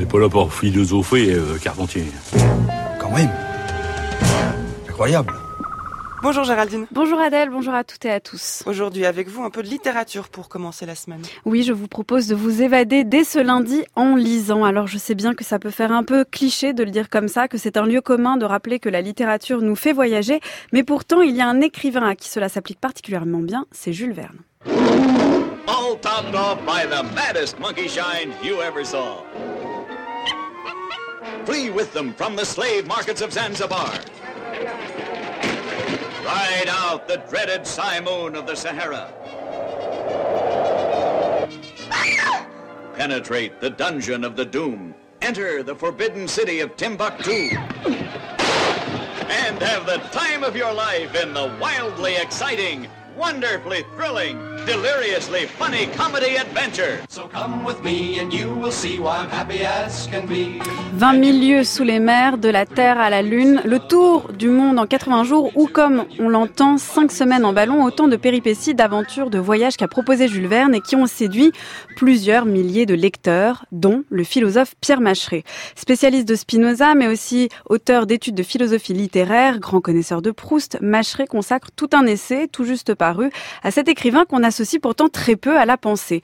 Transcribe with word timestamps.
n'est 0.00 0.06
pas 0.06 0.18
là 0.18 0.30
pour 0.30 0.52
philosopher, 0.54 1.34
euh, 1.34 1.58
Carpentier. 1.62 2.04
Quand 2.98 3.10
même. 3.10 3.28
Incroyable. 4.88 5.34
Bonjour 6.22 6.44
Géraldine. 6.44 6.86
Bonjour 6.90 7.18
Adèle, 7.18 7.50
bonjour 7.50 7.74
à 7.74 7.84
toutes 7.84 8.04
et 8.04 8.10
à 8.10 8.20
tous. 8.20 8.62
Aujourd'hui 8.66 9.06
avec 9.06 9.28
vous 9.28 9.42
un 9.42 9.50
peu 9.50 9.62
de 9.62 9.68
littérature 9.68 10.28
pour 10.28 10.48
commencer 10.48 10.84
la 10.84 10.94
semaine. 10.94 11.22
Oui, 11.46 11.62
je 11.62 11.72
vous 11.72 11.88
propose 11.88 12.28
de 12.28 12.34
vous 12.34 12.62
évader 12.62 13.04
dès 13.04 13.24
ce 13.24 13.38
lundi 13.38 13.84
en 13.94 14.16
lisant. 14.16 14.64
Alors 14.64 14.86
je 14.86 14.98
sais 14.98 15.14
bien 15.14 15.34
que 15.34 15.44
ça 15.44 15.58
peut 15.58 15.70
faire 15.70 15.92
un 15.92 16.02
peu 16.02 16.24
cliché 16.24 16.72
de 16.74 16.82
le 16.82 16.90
dire 16.90 17.08
comme 17.08 17.28
ça, 17.28 17.48
que 17.48 17.56
c'est 17.56 17.78
un 17.78 17.86
lieu 17.86 18.02
commun 18.02 18.36
de 18.36 18.44
rappeler 18.44 18.80
que 18.80 18.90
la 18.90 19.00
littérature 19.00 19.62
nous 19.62 19.76
fait 19.76 19.94
voyager, 19.94 20.40
mais 20.72 20.82
pourtant 20.82 21.22
il 21.22 21.34
y 21.34 21.40
a 21.40 21.48
un 21.48 21.60
écrivain 21.60 22.06
à 22.06 22.14
qui 22.14 22.28
cela 22.28 22.50
s'applique 22.50 22.80
particulièrement 22.80 23.40
bien, 23.40 23.66
c'est 23.70 23.94
Jules 23.94 24.12
Verne. 24.12 24.38
All 25.66 25.96
topped 26.00 26.34
off 26.34 26.58
by 26.66 26.84
the 26.84 27.02
maddest 27.14 27.58
monkey 27.58 27.88
shine 27.88 28.32
you 28.42 28.60
ever 28.60 28.84
saw. 28.84 29.24
Flee 31.50 31.68
with 31.68 31.92
them 31.92 32.14
from 32.14 32.36
the 32.36 32.46
slave 32.46 32.86
markets 32.86 33.20
of 33.20 33.32
Zanzibar. 33.32 33.92
Ride 36.24 36.68
out 36.68 37.08
the 37.08 37.16
dreaded 37.28 37.62
Simoon 37.62 38.38
of 38.38 38.46
the 38.46 38.54
Sahara. 38.54 39.12
Penetrate 42.94 43.60
the 43.60 43.70
dungeon 43.70 44.22
of 44.22 44.36
the 44.36 44.44
doom. 44.44 44.94
Enter 45.22 45.64
the 45.64 45.74
forbidden 45.74 46.28
city 46.28 46.60
of 46.60 46.76
Timbuktu. 46.76 47.56
And 49.26 49.60
have 49.60 49.86
the 49.86 49.98
time 50.12 50.44
of 50.44 50.54
your 50.54 50.72
life 50.72 51.16
in 51.20 51.34
the 51.34 51.52
wildly 51.60 52.14
exciting, 52.14 52.86
wonderfully 53.20 53.84
thrilling, 53.96 54.38
deliriously 54.64 55.46
funny 55.58 55.86
comedy 55.94 56.36
adventure. 56.38 56.98
So 57.10 57.28
come 57.28 57.64
with 57.66 57.82
me 57.84 58.18
and 58.18 58.32
you 58.32 58.48
will 58.48 58.72
see 58.72 58.98
why 58.98 59.18
I'm 59.18 59.28
happy 59.28 59.62
as 59.62 60.08
can 60.10 60.26
be. 60.26 60.58
20 60.98 61.22
000 61.22 61.38
lieues 61.38 61.64
sous 61.64 61.84
les 61.84 62.00
mers, 62.00 62.38
de 62.38 62.48
la 62.48 62.64
Terre 62.64 62.98
à 62.98 63.10
la 63.10 63.20
Lune, 63.20 63.60
le 63.66 63.78
tour 63.78 64.32
du 64.32 64.48
monde 64.48 64.78
en 64.78 64.86
80 64.86 65.24
jours 65.24 65.50
ou 65.54 65.66
comme 65.66 66.06
on 66.18 66.30
l'entend, 66.30 66.78
5 66.78 67.12
semaines 67.12 67.44
en 67.44 67.52
ballon, 67.52 67.84
autant 67.84 68.08
de 68.08 68.16
péripéties, 68.16 68.74
d'aventures, 68.74 69.28
de 69.28 69.38
voyages 69.38 69.76
qu'a 69.76 69.88
proposé 69.88 70.26
Jules 70.26 70.46
Verne 70.46 70.74
et 70.74 70.80
qui 70.80 70.96
ont 70.96 71.06
séduit 71.06 71.52
plusieurs 71.96 72.46
milliers 72.46 72.86
de 72.86 72.94
lecteurs, 72.94 73.66
dont 73.70 74.04
le 74.08 74.24
philosophe 74.24 74.74
Pierre 74.80 75.02
Macheret. 75.02 75.44
Spécialiste 75.76 76.26
de 76.26 76.34
Spinoza, 76.36 76.94
mais 76.94 77.08
aussi 77.08 77.50
auteur 77.68 78.06
d'études 78.06 78.34
de 78.34 78.42
philosophie 78.42 78.94
littéraire, 78.94 79.58
grand 79.58 79.82
connaisseur 79.82 80.22
de 80.22 80.30
Proust, 80.30 80.78
Macheret 80.80 81.26
consacre 81.26 81.68
tout 81.76 81.90
un 81.92 82.06
essai, 82.06 82.48
tout 82.48 82.64
juste 82.64 82.94
à 83.62 83.70
cet 83.70 83.88
écrivain 83.88 84.24
qu'on 84.24 84.42
associe 84.42 84.80
pourtant 84.80 85.08
très 85.08 85.36
peu 85.36 85.58
à 85.58 85.66
la 85.66 85.76
pensée. 85.76 86.22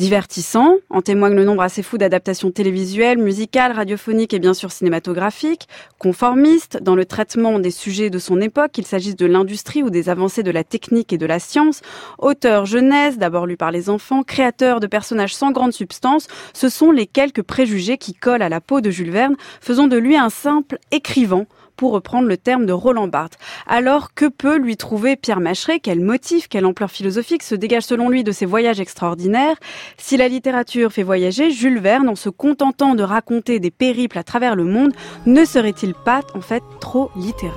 Divertissant, 0.00 0.76
en 0.88 1.02
témoigne 1.02 1.34
le 1.34 1.44
nombre 1.44 1.60
assez 1.60 1.82
fou 1.82 1.98
d'adaptations 1.98 2.50
télévisuelles, 2.50 3.18
musicales, 3.18 3.72
radiophoniques 3.72 4.32
et 4.32 4.38
bien 4.38 4.54
sûr 4.54 4.72
cinématographiques, 4.72 5.68
conformiste 5.98 6.82
dans 6.82 6.94
le 6.94 7.04
traitement 7.04 7.58
des 7.58 7.70
sujets 7.70 8.08
de 8.08 8.18
son 8.18 8.40
époque, 8.40 8.72
qu'il 8.72 8.86
s'agisse 8.86 9.14
de 9.14 9.26
l'industrie 9.26 9.82
ou 9.82 9.90
des 9.90 10.08
avancées 10.08 10.42
de 10.42 10.50
la 10.50 10.64
technique 10.64 11.12
et 11.12 11.18
de 11.18 11.26
la 11.26 11.38
science, 11.38 11.82
auteur 12.16 12.64
jeunesse, 12.64 13.18
d'abord 13.18 13.44
lu 13.44 13.58
par 13.58 13.72
les 13.72 13.90
enfants, 13.90 14.22
créateur 14.22 14.80
de 14.80 14.86
personnages 14.86 15.34
sans 15.34 15.52
grande 15.52 15.74
substance, 15.74 16.28
ce 16.54 16.70
sont 16.70 16.92
les 16.92 17.06
quelques 17.06 17.42
préjugés 17.42 17.98
qui 17.98 18.14
collent 18.14 18.40
à 18.40 18.48
la 18.48 18.62
peau 18.62 18.80
de 18.80 18.88
Jules 18.88 19.10
Verne, 19.10 19.36
faisant 19.60 19.86
de 19.86 19.98
lui 19.98 20.16
un 20.16 20.30
simple 20.30 20.78
écrivain 20.92 21.44
pour 21.80 21.92
reprendre 21.92 22.28
le 22.28 22.36
terme 22.36 22.66
de 22.66 22.74
Roland 22.74 23.08
Barthes. 23.08 23.38
Alors, 23.66 24.12
que 24.12 24.26
peut 24.26 24.58
lui 24.58 24.76
trouver 24.76 25.16
Pierre 25.16 25.40
Macheret 25.40 25.80
Quel 25.80 26.00
motif, 26.00 26.46
quelle 26.46 26.66
ampleur 26.66 26.90
philosophique 26.90 27.42
se 27.42 27.54
dégage 27.54 27.84
selon 27.84 28.10
lui 28.10 28.22
de 28.22 28.32
ses 28.32 28.44
voyages 28.44 28.80
extraordinaires? 28.80 29.56
Si 29.96 30.16
la 30.16 30.28
littérature 30.28 30.92
fait 30.92 31.02
voyager, 31.02 31.50
Jules 31.50 31.80
Verne, 31.80 32.08
en 32.08 32.16
se 32.16 32.28
contentant 32.28 32.94
de 32.94 33.02
raconter 33.02 33.60
des 33.60 33.70
périples 33.70 34.18
à 34.18 34.24
travers 34.24 34.56
le 34.56 34.64
monde, 34.64 34.92
ne 35.26 35.44
serait-il 35.44 35.94
pas 35.94 36.22
en 36.34 36.40
fait 36.40 36.62
trop 36.80 37.10
littéral? 37.16 37.54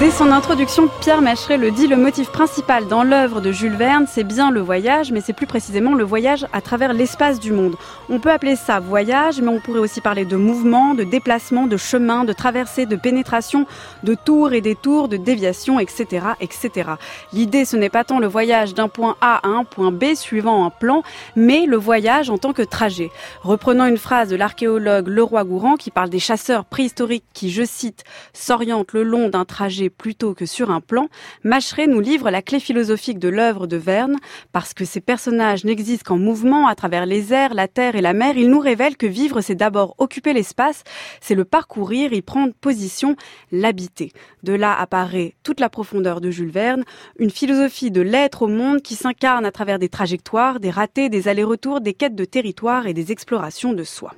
Dès 0.00 0.10
son 0.10 0.32
introduction, 0.32 0.88
Pierre 1.02 1.20
Macheret 1.20 1.58
le 1.58 1.70
dit, 1.70 1.86
le 1.86 1.98
motif 1.98 2.30
principal 2.30 2.88
dans 2.88 3.04
l'œuvre 3.04 3.42
de 3.42 3.52
Jules 3.52 3.76
Verne, 3.76 4.06
c'est 4.08 4.24
bien 4.24 4.50
le 4.50 4.60
voyage, 4.60 5.12
mais 5.12 5.20
c'est 5.20 5.34
plus 5.34 5.46
précisément 5.46 5.92
le 5.92 6.04
voyage 6.04 6.46
à 6.54 6.62
travers 6.62 6.94
l'espace 6.94 7.38
du 7.38 7.52
monde. 7.52 7.76
On 8.08 8.18
peut 8.18 8.30
appeler 8.30 8.56
ça 8.56 8.80
voyage, 8.80 9.42
mais 9.42 9.48
on 9.48 9.60
pourrait 9.60 9.80
aussi 9.80 10.00
parler 10.00 10.24
de 10.24 10.36
mouvement, 10.36 10.94
de 10.94 11.04
déplacement, 11.04 11.66
de 11.66 11.76
chemin, 11.76 12.24
de 12.24 12.32
traversée, 12.32 12.86
de 12.86 12.96
pénétration, 12.96 13.66
de 14.02 14.14
tours 14.14 14.54
et 14.54 14.62
détours, 14.62 15.08
de 15.08 15.18
déviation, 15.18 15.78
etc., 15.78 16.28
etc. 16.40 16.92
L'idée, 17.34 17.66
ce 17.66 17.76
n'est 17.76 17.90
pas 17.90 18.04
tant 18.04 18.20
le 18.20 18.26
voyage 18.26 18.72
d'un 18.72 18.88
point 18.88 19.16
A 19.20 19.46
à 19.46 19.48
un 19.48 19.64
point 19.64 19.92
B 19.92 20.14
suivant 20.14 20.64
un 20.64 20.70
plan, 20.70 21.02
mais 21.36 21.66
le 21.66 21.76
voyage 21.76 22.30
en 22.30 22.38
tant 22.38 22.54
que 22.54 22.62
trajet. 22.62 23.10
Reprenant 23.42 23.84
une 23.84 23.98
phrase 23.98 24.30
de 24.30 24.36
l'archéologue 24.36 25.08
Leroy 25.08 25.44
Gourand 25.44 25.76
qui 25.76 25.90
parle 25.90 26.08
des 26.08 26.20
chasseurs 26.20 26.64
préhistoriques 26.64 27.26
qui, 27.34 27.50
je 27.50 27.64
cite, 27.66 28.04
s'orientent 28.32 28.94
le 28.94 29.02
long 29.02 29.28
d'un 29.28 29.44
trajet 29.44 29.89
plutôt 29.90 30.34
que 30.34 30.46
sur 30.46 30.70
un 30.70 30.80
plan, 30.80 31.08
Macheret 31.44 31.86
nous 31.86 32.00
livre 32.00 32.30
la 32.30 32.42
clé 32.42 32.60
philosophique 32.60 33.18
de 33.18 33.28
l'œuvre 33.28 33.66
de 33.66 33.76
Verne, 33.76 34.16
parce 34.52 34.72
que 34.72 34.84
ces 34.84 35.00
personnages 35.00 35.64
n'existent 35.64 36.14
qu'en 36.14 36.18
mouvement 36.18 36.66
à 36.66 36.74
travers 36.74 37.06
les 37.06 37.32
airs, 37.32 37.54
la 37.54 37.68
terre 37.68 37.96
et 37.96 38.00
la 38.00 38.12
mer, 38.12 38.36
il 38.36 38.48
nous 38.48 38.60
révèle 38.60 38.96
que 38.96 39.06
vivre, 39.06 39.40
c'est 39.40 39.54
d'abord 39.54 39.94
occuper 39.98 40.32
l'espace, 40.32 40.84
c'est 41.20 41.34
le 41.34 41.44
parcourir, 41.44 42.12
y 42.12 42.22
prendre 42.22 42.54
position, 42.54 43.16
l'habiter. 43.52 44.12
De 44.42 44.52
là 44.52 44.74
apparaît 44.78 45.34
toute 45.42 45.60
la 45.60 45.68
profondeur 45.68 46.20
de 46.20 46.30
Jules 46.30 46.50
Verne, 46.50 46.84
une 47.18 47.30
philosophie 47.30 47.90
de 47.90 48.00
l'être 48.00 48.42
au 48.42 48.48
monde 48.48 48.82
qui 48.82 48.94
s'incarne 48.94 49.44
à 49.44 49.52
travers 49.52 49.78
des 49.78 49.88
trajectoires, 49.88 50.60
des 50.60 50.70
ratés, 50.70 51.08
des 51.08 51.28
allers-retours, 51.28 51.80
des 51.80 51.94
quêtes 51.94 52.14
de 52.14 52.24
territoire 52.24 52.86
et 52.86 52.94
des 52.94 53.12
explorations 53.12 53.72
de 53.72 53.84
soi. 53.84 54.14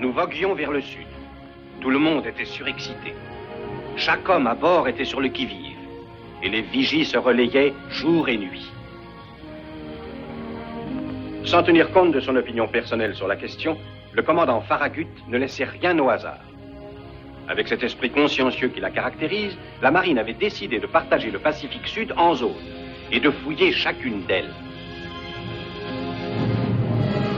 Nous 0.00 0.12
voguions 0.12 0.54
vers 0.54 0.72
le 0.72 0.80
sud. 0.80 1.06
Tout 1.80 1.90
le 1.90 1.98
monde 1.98 2.26
était 2.26 2.44
surexcité. 2.44 3.14
Chaque 3.96 4.28
homme 4.28 4.46
à 4.46 4.54
bord 4.54 4.88
était 4.88 5.04
sur 5.04 5.20
le 5.20 5.28
qui-vive, 5.28 5.76
et 6.42 6.48
les 6.48 6.62
vigies 6.62 7.04
se 7.04 7.18
relayaient 7.18 7.74
jour 7.90 8.28
et 8.28 8.36
nuit. 8.36 8.70
Sans 11.44 11.62
tenir 11.62 11.90
compte 11.92 12.12
de 12.12 12.20
son 12.20 12.36
opinion 12.36 12.68
personnelle 12.68 13.14
sur 13.14 13.26
la 13.26 13.36
question, 13.36 13.76
le 14.12 14.22
commandant 14.22 14.60
Farragut 14.60 15.08
ne 15.28 15.38
laissait 15.38 15.64
rien 15.64 15.98
au 15.98 16.08
hasard. 16.08 16.44
Avec 17.48 17.68
cet 17.68 17.82
esprit 17.82 18.10
consciencieux 18.10 18.68
qui 18.68 18.80
la 18.80 18.90
caractérise, 18.90 19.56
la 19.82 19.90
marine 19.90 20.18
avait 20.18 20.34
décidé 20.34 20.78
de 20.78 20.86
partager 20.86 21.30
le 21.30 21.38
Pacifique 21.38 21.86
Sud 21.86 22.14
en 22.16 22.34
zones 22.34 22.54
et 23.10 23.20
de 23.20 23.30
fouiller 23.30 23.72
chacune 23.72 24.24
d'elles. 24.26 24.54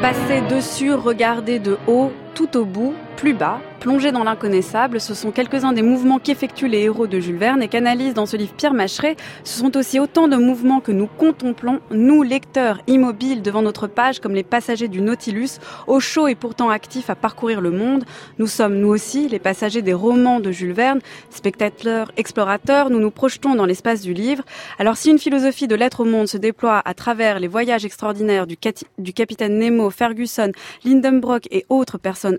Passer 0.00 0.40
dessus, 0.42 0.94
regarder 0.94 1.58
de 1.58 1.76
haut, 1.86 2.12
tout 2.34 2.56
au 2.56 2.64
bout, 2.64 2.94
plus 3.18 3.34
bas, 3.34 3.60
plonger 3.80 4.12
dans 4.12 4.22
l'inconnaissable, 4.22 5.00
ce 5.00 5.12
sont 5.12 5.32
quelques-uns 5.32 5.72
des 5.72 5.82
mouvements 5.82 6.20
qu'effectuent 6.20 6.68
les 6.68 6.82
héros 6.82 7.08
de 7.08 7.18
Jules 7.18 7.36
Verne 7.36 7.60
et 7.62 7.68
qu'analyse 7.68 8.14
dans 8.14 8.26
ce 8.26 8.36
livre 8.36 8.52
Pierre 8.56 8.74
Macheret. 8.74 9.16
Ce 9.42 9.58
sont 9.58 9.76
aussi 9.76 9.98
autant 9.98 10.28
de 10.28 10.36
mouvements 10.36 10.78
que 10.78 10.92
nous 10.92 11.08
contemplons, 11.08 11.80
nous, 11.90 12.22
lecteurs 12.22 12.80
immobiles 12.86 13.42
devant 13.42 13.60
notre 13.60 13.88
page 13.88 14.20
comme 14.20 14.34
les 14.34 14.44
passagers 14.44 14.86
du 14.86 15.00
Nautilus, 15.00 15.58
au 15.88 15.98
chaud 15.98 16.28
et 16.28 16.36
pourtant 16.36 16.70
actifs 16.70 17.10
à 17.10 17.16
parcourir 17.16 17.60
le 17.60 17.72
monde. 17.72 18.04
Nous 18.38 18.46
sommes, 18.46 18.76
nous 18.76 18.88
aussi, 18.88 19.28
les 19.28 19.40
passagers 19.40 19.82
des 19.82 19.94
romans 19.94 20.38
de 20.38 20.52
Jules 20.52 20.72
Verne, 20.72 21.00
spectateurs, 21.30 22.12
explorateurs, 22.16 22.88
nous 22.88 23.00
nous 23.00 23.10
projetons 23.10 23.56
dans 23.56 23.66
l'espace 23.66 24.00
du 24.00 24.12
livre. 24.12 24.44
Alors 24.78 24.96
si 24.96 25.10
une 25.10 25.18
philosophie 25.18 25.66
de 25.66 25.74
l'être 25.74 26.00
au 26.00 26.04
monde 26.04 26.28
se 26.28 26.36
déploie 26.36 26.82
à 26.84 26.94
travers 26.94 27.40
les 27.40 27.48
voyages 27.48 27.84
extraordinaires 27.84 28.46
du, 28.46 28.56
capitaine 28.56 29.58
Nemo, 29.58 29.90
Ferguson, 29.90 30.52
Lindenbrock 30.84 31.48
et 31.50 31.66
autres 31.68 31.98
personnes 31.98 32.38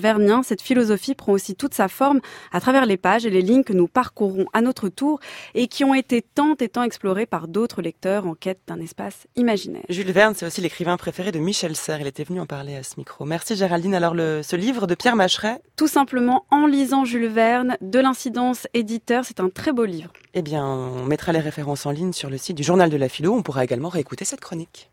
vernien, 0.00 0.42
cette 0.42 0.62
philosophie 0.62 1.14
prend 1.14 1.32
aussi 1.32 1.54
toute 1.54 1.74
sa 1.74 1.88
forme 1.88 2.20
à 2.52 2.60
travers 2.60 2.86
les 2.86 2.96
pages 2.96 3.26
et 3.26 3.30
les 3.30 3.42
lignes 3.42 3.64
que 3.64 3.72
nous 3.72 3.86
parcourons 3.86 4.46
à 4.52 4.60
notre 4.60 4.88
tour 4.88 5.20
et 5.54 5.68
qui 5.68 5.84
ont 5.84 5.94
été 5.94 6.22
tant 6.22 6.56
et 6.58 6.68
tant 6.68 6.82
explorées 6.82 7.26
par 7.26 7.46
d'autres 7.46 7.82
lecteurs 7.82 8.26
en 8.26 8.34
quête 8.34 8.60
d'un 8.66 8.80
espace 8.80 9.26
imaginaire. 9.36 9.84
Jules 9.88 10.12
Verne, 10.12 10.34
c'est 10.34 10.46
aussi 10.46 10.60
l'écrivain 10.60 10.96
préféré 10.96 11.32
de 11.32 11.38
Michel 11.38 11.76
Serres. 11.76 12.00
Il 12.00 12.06
était 12.06 12.24
venu 12.24 12.40
en 12.40 12.46
parler 12.46 12.76
à 12.76 12.82
ce 12.82 12.94
micro. 12.96 13.24
Merci 13.24 13.56
Géraldine. 13.56 13.94
Alors 13.94 14.14
le, 14.14 14.42
ce 14.42 14.56
livre 14.56 14.86
de 14.86 14.94
Pierre 14.94 15.16
Macheret? 15.16 15.60
Tout 15.76 15.88
simplement 15.88 16.46
en 16.50 16.66
lisant 16.66 17.04
Jules 17.04 17.28
Verne, 17.28 17.76
de 17.80 17.98
l'incidence 17.98 18.66
éditeur, 18.74 19.24
c'est 19.24 19.40
un 19.40 19.50
très 19.50 19.72
beau 19.72 19.84
livre. 19.84 20.12
Eh 20.34 20.42
bien, 20.42 20.64
on 20.64 21.04
mettra 21.04 21.32
les 21.32 21.40
références 21.40 21.86
en 21.86 21.90
ligne 21.90 22.12
sur 22.12 22.30
le 22.30 22.38
site 22.38 22.56
du 22.56 22.62
Journal 22.62 22.90
de 22.90 22.96
la 22.96 23.08
Philo. 23.08 23.34
On 23.34 23.42
pourra 23.42 23.64
également 23.64 23.88
réécouter 23.88 24.24
cette 24.24 24.40
chronique. 24.40 24.90